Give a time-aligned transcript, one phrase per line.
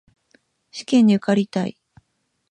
[0.71, 1.77] 試験に受かりたい